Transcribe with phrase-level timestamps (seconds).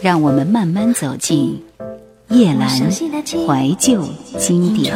[0.00, 1.62] 让我们慢慢走进
[2.28, 4.04] 叶阑怀旧
[4.38, 4.94] 经典。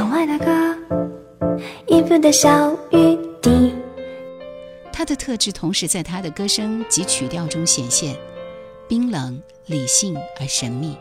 [4.93, 8.15] 他的特质同时在他的歌声及曲调中显现，
[8.87, 10.97] 冰冷、理性而神秘。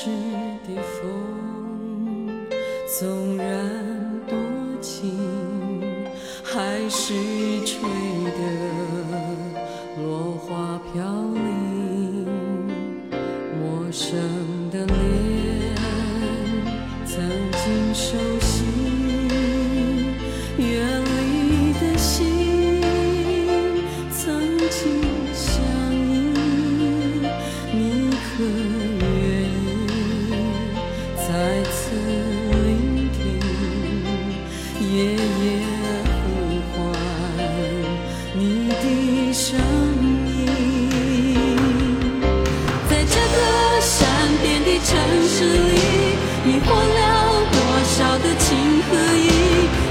[0.00, 0.06] 是
[0.64, 2.46] 的，风
[2.86, 3.47] 纵然。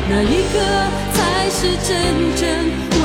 [0.09, 0.59] 哪一个
[1.13, 2.96] 才是真正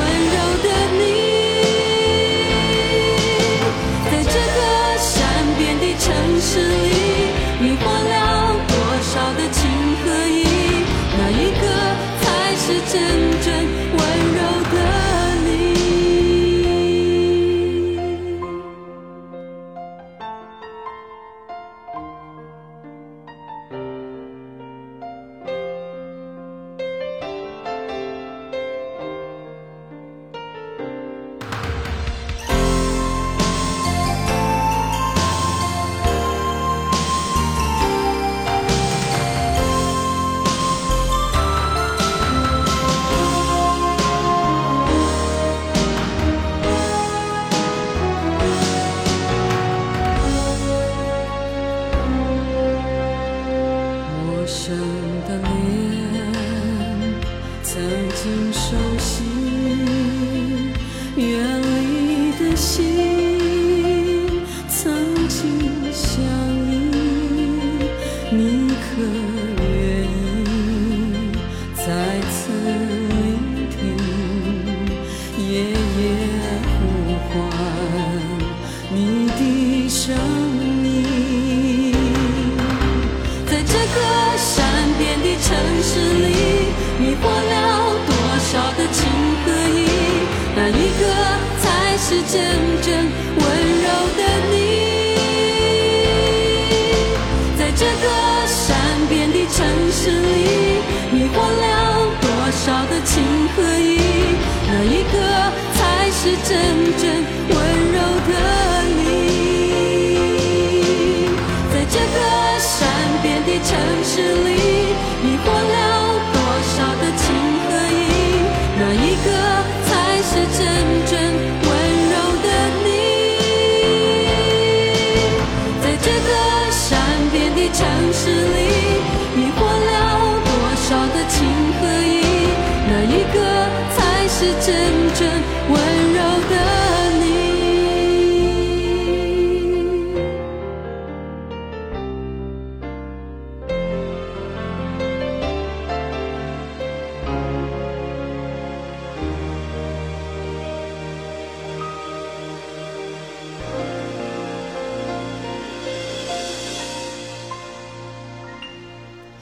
[106.45, 106.81] to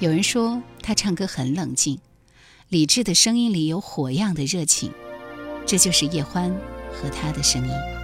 [0.00, 2.00] 有人说他唱歌很冷静，
[2.70, 4.90] 理智的声音里有火样的热情，
[5.66, 6.50] 这就是叶欢
[6.90, 7.99] 和他的声音。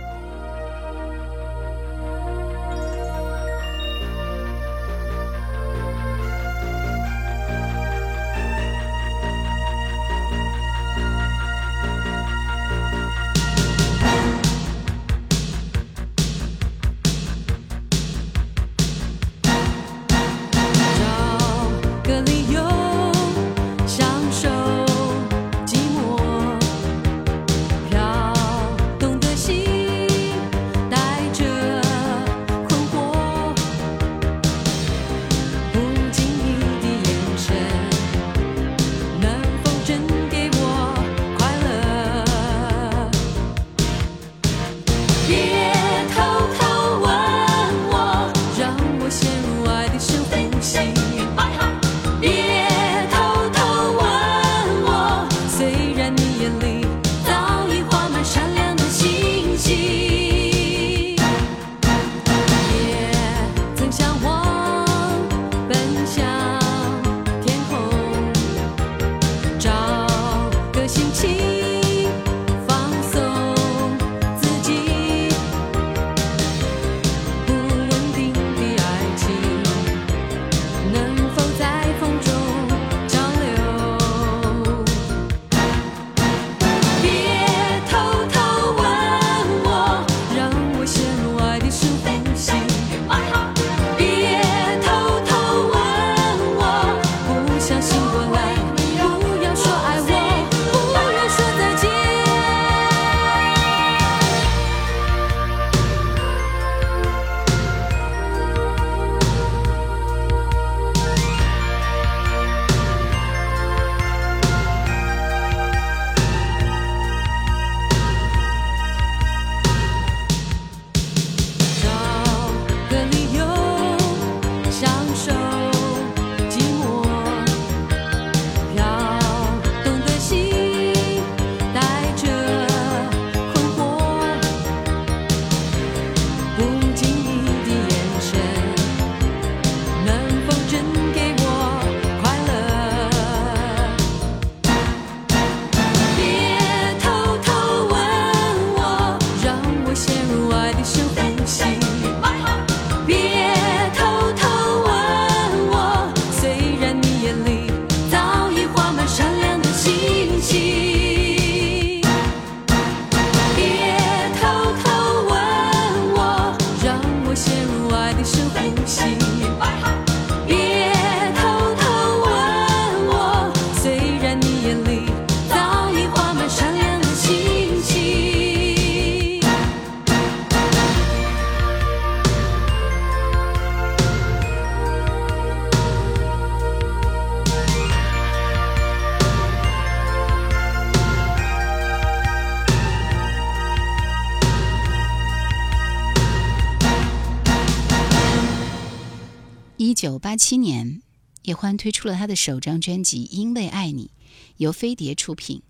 [199.96, 201.00] 九八七年，
[201.44, 204.10] 叶欢推出了他的首张专辑《因为爱你》，
[204.58, 205.62] 由飞碟出品。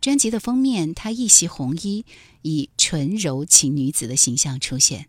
[0.00, 2.04] 专辑的封面，她一袭红衣，
[2.42, 5.08] 以纯柔情女子的形象出现。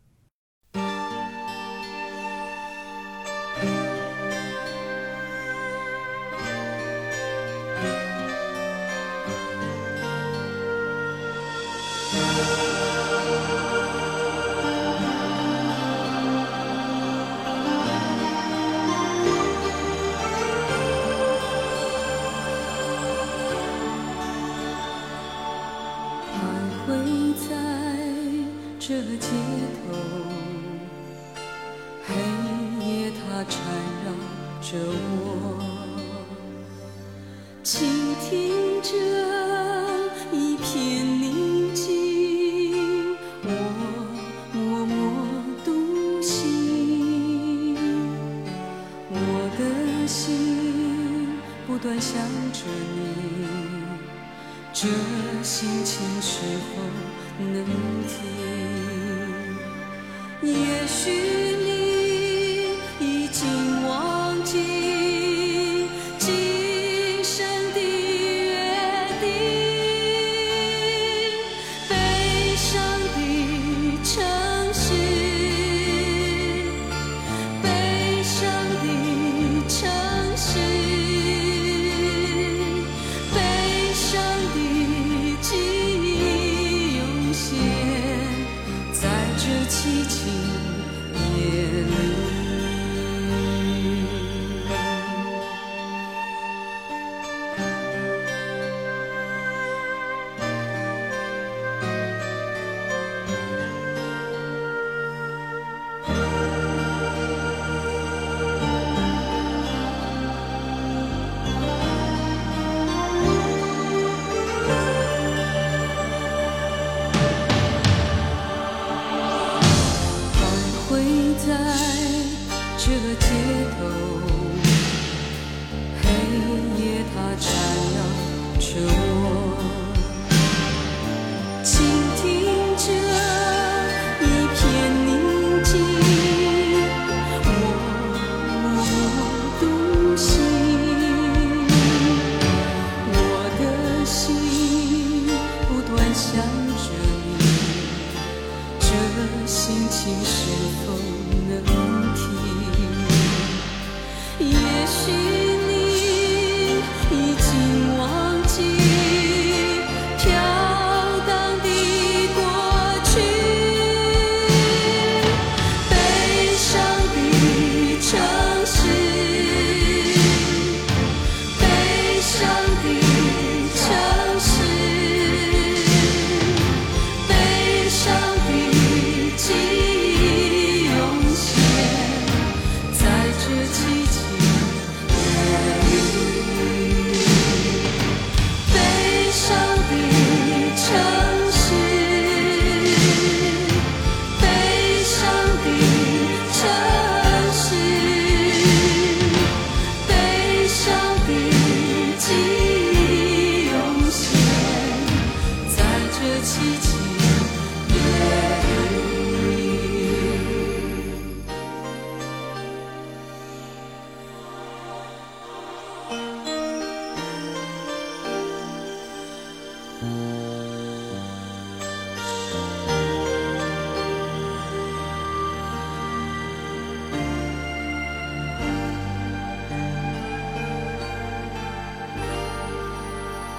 [28.87, 29.27] 这个街
[29.91, 30.26] 头。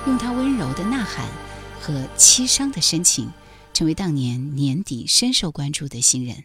[0.08, 1.28] 用他温柔的呐喊
[1.82, 3.30] 和凄伤的深情，
[3.74, 6.44] 成为当年年底深受关注的新人。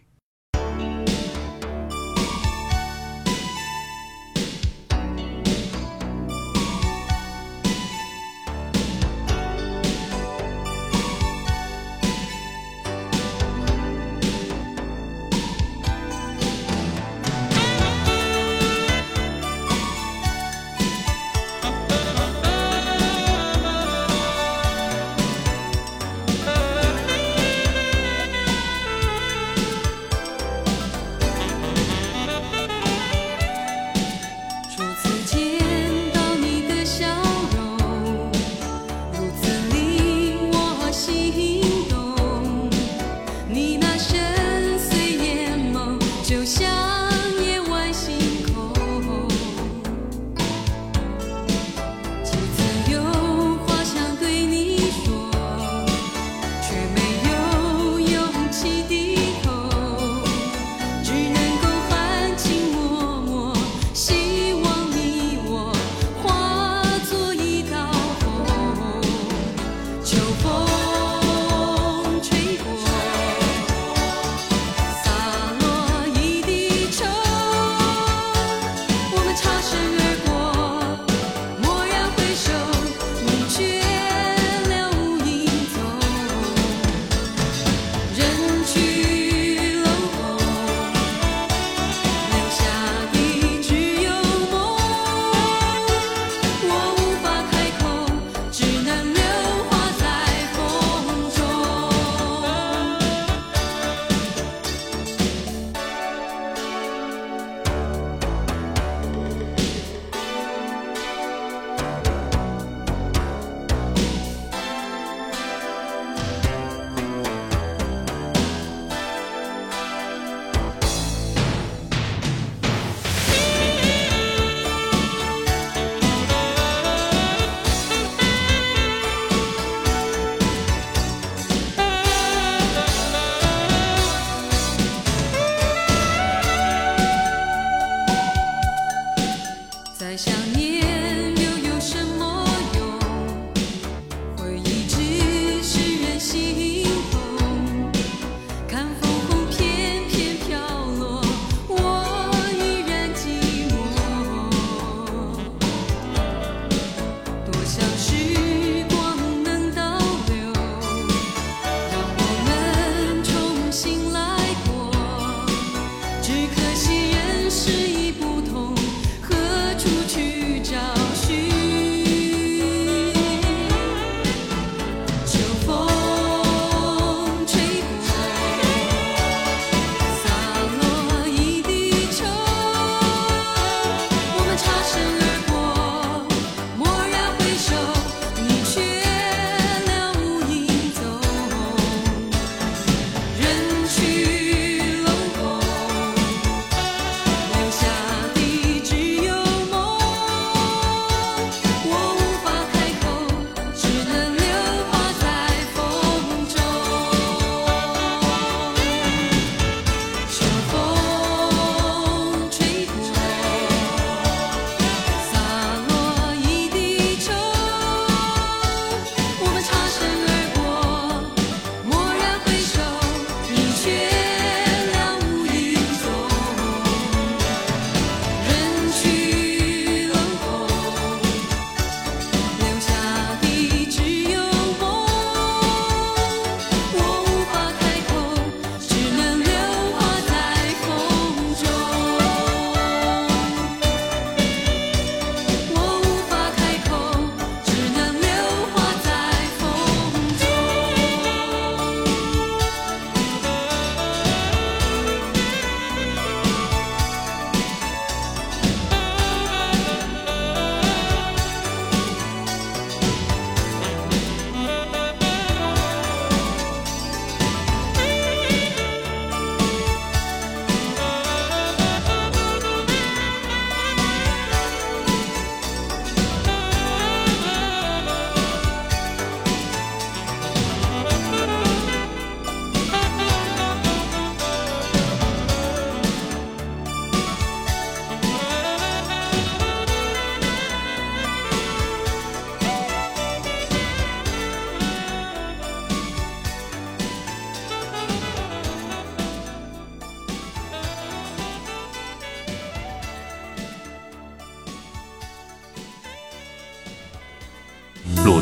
[140.13, 140.62] 在想你。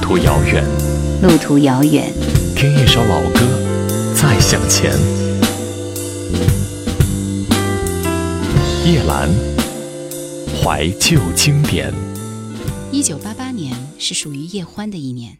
[0.02, 0.66] 途遥远，
[1.22, 2.12] 路途遥远，
[2.56, 3.40] 听一首老歌，
[4.14, 4.92] 再向前。
[8.86, 9.30] 叶兰，
[10.62, 11.94] 怀旧经典。
[12.92, 15.38] 一九八八年是属于叶欢的一年，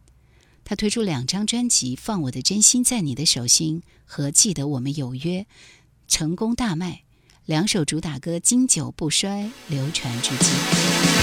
[0.64, 5.40] 他推出两张专辑《放我的真心在你的手心》和《记得我们有约》，
[6.08, 7.02] 成功大卖，
[7.46, 11.21] 两首主打歌经久不衰，流传至今。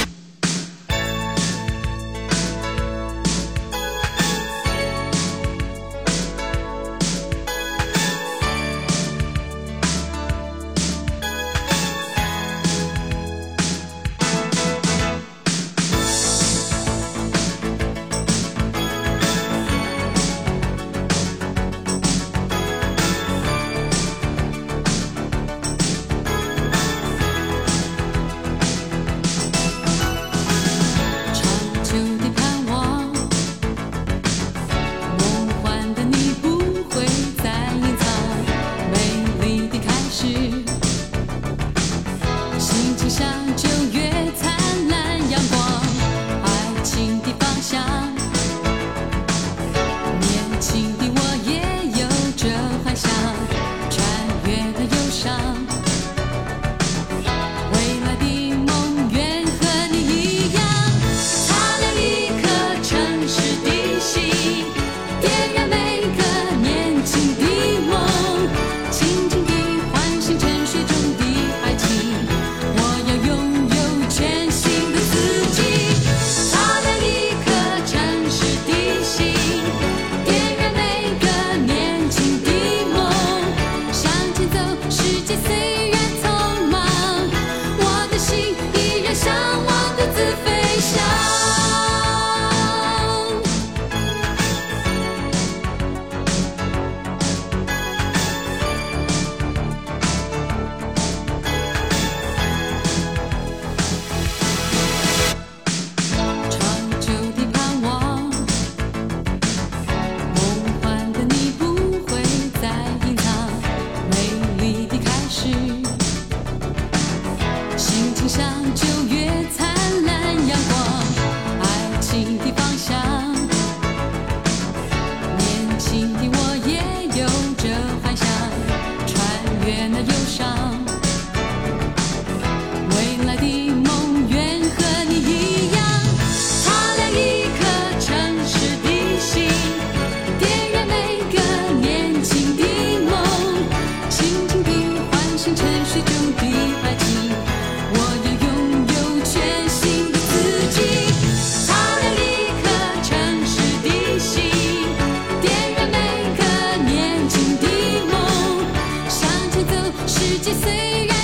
[160.28, 161.17] 世界虽然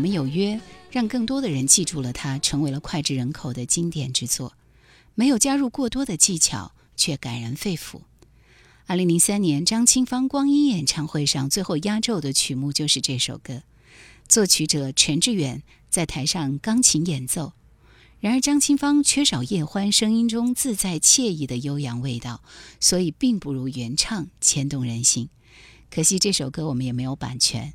[0.00, 0.58] 我们有约，
[0.90, 4.54] 让更多的人记住了它，成为了脍炙人口的经典之作。
[5.14, 8.00] 没有加入过多的技巧，却感人肺腑。
[8.86, 13.62] 二零零三年，张清芳光阴演唱会上最后压轴的曲目就是这首歌，
[14.26, 17.52] 作曲者陈志远在台上钢琴演奏。
[18.20, 22.42] 然而，张清芳缺少叶欢声音中自在惬意的悠扬味道，
[22.80, 25.28] 所以并不如原唱牵动人心。
[25.90, 27.74] 可惜这首歌我们也没有版权。